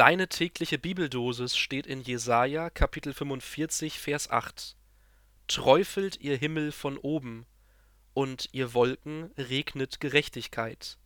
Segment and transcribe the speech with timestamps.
[0.00, 4.74] Deine tägliche Bibeldosis steht in Jesaja Kapitel 45 Vers 8.
[5.46, 7.44] Träufelt ihr Himmel von oben
[8.14, 10.96] und ihr Wolken regnet Gerechtigkeit.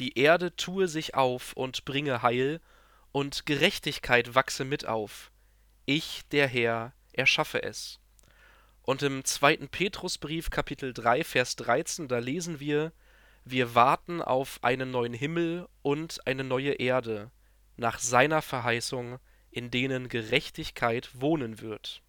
[0.00, 2.60] Die Erde tue sich auf und bringe Heil
[3.10, 5.32] und Gerechtigkeit wachse mit auf.
[5.86, 8.00] Ich, der Herr, erschaffe es.
[8.82, 12.92] Und im zweiten Petrusbrief Kapitel 3 Vers 13, da lesen wir,
[13.46, 17.30] wir warten auf einen neuen Himmel und eine neue Erde,
[17.80, 19.18] nach seiner Verheißung,
[19.50, 22.02] in denen Gerechtigkeit wohnen wird.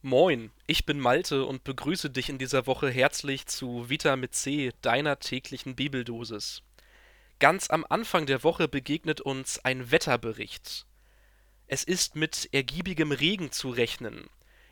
[0.00, 4.72] Moin, ich bin Malte und begrüße dich in dieser Woche herzlich zu Vita mit C,
[4.80, 6.62] deiner täglichen Bibeldosis.
[7.38, 10.86] Ganz am Anfang der Woche begegnet uns ein Wetterbericht.
[11.66, 14.30] Es ist mit ergiebigem Regen zu rechnen.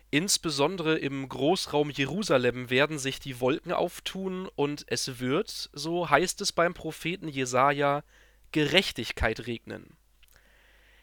[0.09, 6.53] Insbesondere im Großraum Jerusalem werden sich die Wolken auftun und es wird, so heißt es
[6.53, 8.03] beim Propheten Jesaja,
[8.53, 9.97] Gerechtigkeit regnen.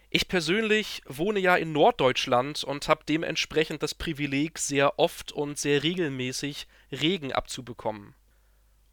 [0.09, 5.83] Ich persönlich wohne ja in Norddeutschland und habe dementsprechend das Privileg, sehr oft und sehr
[5.83, 8.15] regelmäßig Regen abzubekommen.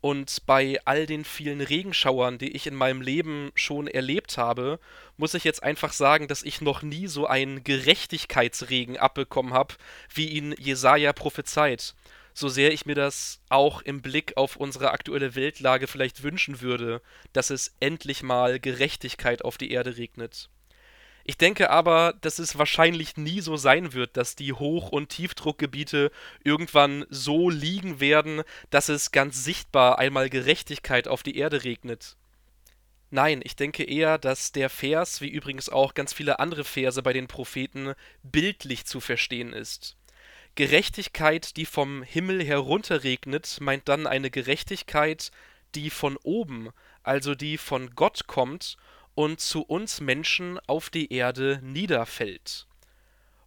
[0.01, 4.79] Und bei all den vielen Regenschauern, die ich in meinem Leben schon erlebt habe,
[5.15, 9.75] muss ich jetzt einfach sagen, dass ich noch nie so einen Gerechtigkeitsregen abbekommen habe,
[10.11, 11.93] wie ihn Jesaja prophezeit.
[12.33, 17.01] So sehr ich mir das auch im Blick auf unsere aktuelle Weltlage vielleicht wünschen würde,
[17.33, 20.49] dass es endlich mal Gerechtigkeit auf die Erde regnet.
[21.23, 26.11] Ich denke aber, dass es wahrscheinlich nie so sein wird, dass die Hoch- und Tiefdruckgebiete
[26.43, 32.17] irgendwann so liegen werden, dass es ganz sichtbar einmal Gerechtigkeit auf die Erde regnet.
[33.11, 37.13] Nein, ich denke eher, dass der Vers, wie übrigens auch ganz viele andere Verse bei
[37.13, 39.97] den Propheten, bildlich zu verstehen ist.
[40.55, 45.31] Gerechtigkeit, die vom Himmel herunterregnet, meint dann eine Gerechtigkeit,
[45.75, 46.69] die von oben,
[47.03, 48.77] also die von Gott kommt
[49.15, 52.67] und zu uns Menschen auf die Erde niederfällt.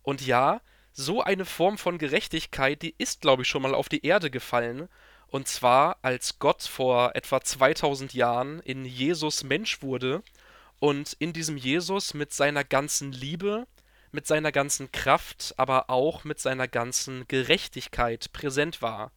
[0.02, 0.60] Und ja,
[0.92, 4.88] so eine Form von Gerechtigkeit, die ist, glaube ich, schon mal auf die Erde gefallen,
[5.26, 10.22] und zwar als Gott vor etwa 2000 Jahren in Jesus Mensch wurde
[10.78, 13.66] und in diesem Jesus mit seiner ganzen Liebe,
[14.12, 19.10] mit seiner ganzen Kraft, aber auch mit seiner ganzen Gerechtigkeit präsent war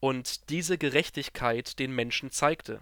[0.00, 2.80] und diese Gerechtigkeit den Menschen zeigte.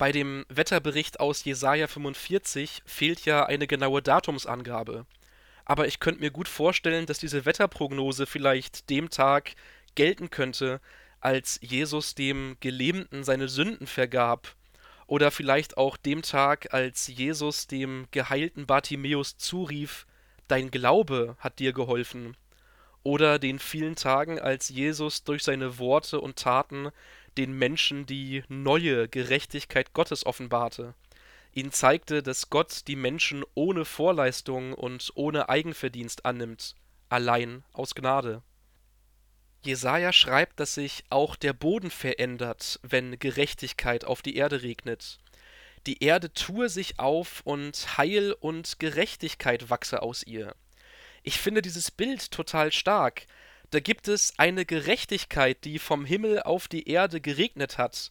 [0.00, 5.04] Bei dem Wetterbericht aus Jesaja 45 fehlt ja eine genaue Datumsangabe.
[5.66, 9.52] Aber ich könnte mir gut vorstellen, dass diese Wetterprognose vielleicht dem Tag
[9.96, 10.80] gelten könnte,
[11.20, 14.56] als Jesus dem Gelähmten seine Sünden vergab.
[15.06, 20.06] Oder vielleicht auch dem Tag, als Jesus dem geheilten Bartimäus zurief,
[20.48, 22.38] Dein Glaube hat dir geholfen.
[23.02, 26.88] Oder den vielen Tagen, als Jesus durch seine Worte und Taten
[27.36, 30.94] den Menschen die neue Gerechtigkeit Gottes offenbarte.
[31.52, 36.76] Ihnen zeigte, dass Gott die Menschen ohne Vorleistung und ohne Eigenverdienst annimmt,
[37.08, 38.42] allein aus Gnade.
[39.64, 45.18] Jesaja schreibt, dass sich auch der Boden verändert, wenn Gerechtigkeit auf die Erde regnet.
[45.86, 50.54] Die Erde tue sich auf und Heil und Gerechtigkeit wachse aus ihr.
[51.22, 53.26] Ich finde dieses Bild total stark,
[53.70, 58.10] da gibt es eine Gerechtigkeit, die vom Himmel auf die Erde geregnet hat.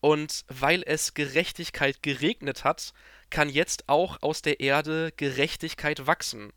[0.00, 2.94] Und weil es Gerechtigkeit geregnet hat,
[3.28, 6.52] kann jetzt auch aus der Erde Gerechtigkeit wachsen.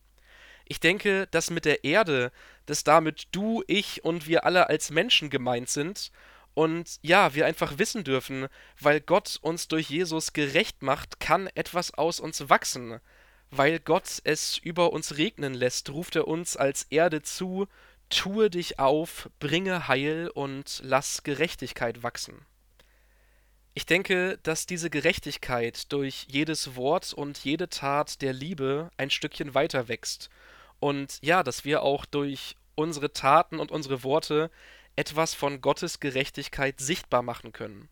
[0.65, 2.31] Ich denke, dass mit der Erde,
[2.65, 6.11] dass damit du, ich und wir alle als Menschen gemeint sind.
[6.53, 8.47] Und ja, wir einfach wissen dürfen,
[8.79, 12.99] weil Gott uns durch Jesus gerecht macht, kann etwas aus uns wachsen.
[13.49, 17.67] Weil Gott es über uns regnen lässt, ruft er uns als Erde zu,
[18.15, 22.45] Tue dich auf, bringe Heil und lass Gerechtigkeit wachsen.
[23.73, 29.55] Ich denke, dass diese Gerechtigkeit durch jedes Wort und jede Tat der Liebe ein Stückchen
[29.55, 30.29] weiter wächst.
[30.79, 34.51] Und ja, dass wir auch durch unsere Taten und unsere Worte
[34.95, 37.89] etwas von Gottes Gerechtigkeit sichtbar machen können.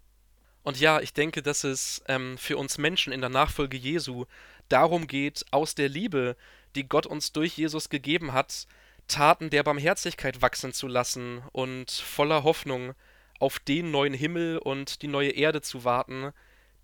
[0.62, 4.25] Und ja, ich denke, dass es ähm, für uns Menschen in der Nachfolge Jesu
[4.69, 6.38] darum geht, aus der Liebe,
[6.75, 8.68] die Gott uns durch Jesus gegeben hat,
[9.12, 12.94] Taten der Barmherzigkeit wachsen zu lassen und voller Hoffnung
[13.40, 16.31] auf den neuen Himmel und die neue Erde zu warten,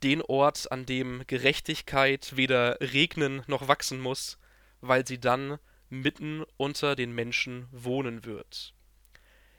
[0.03, 4.37] den Ort, an dem Gerechtigkeit weder regnen noch wachsen muss,
[4.81, 5.57] weil sie dann
[5.89, 8.73] mitten unter den Menschen wohnen wird.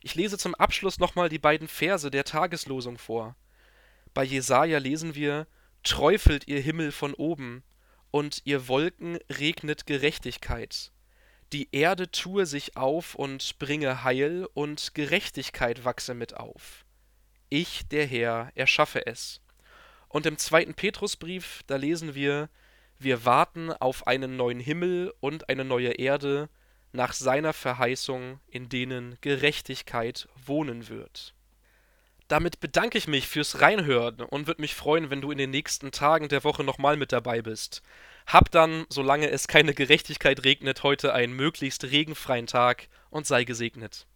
[0.03, 3.35] Ich lese zum Abschluss nochmal die beiden Verse der Tageslosung vor.
[4.13, 5.47] Bei Jesaja lesen wir:
[5.85, 7.63] Träufelt ihr Himmel von oben,
[8.11, 10.93] und ihr Wolken regnet Gerechtigkeit
[11.53, 16.85] Die Erde tue sich auf und bringe Heil, und Gerechtigkeit wachse mit auf.
[17.49, 19.41] Ich, der Herr, erschaffe es.
[20.09, 22.51] Und im zweiten Petrusbrief, da lesen wir,
[22.99, 26.51] wir warten auf einen neuen Himmel und eine neue Erde
[26.93, 31.35] nach seiner Verheißung, in denen Gerechtigkeit wohnen wird.
[32.29, 35.93] Damit bedanke ich mich fürs Reinhören und würde mich freuen, wenn du in den nächsten
[35.93, 37.83] Tagen der Woche nochmal mit dabei bist.
[38.27, 44.07] Hab dann, solange es keine Gerechtigkeit regnet, heute einen möglichst regenfreien Tag und sei gesegnet.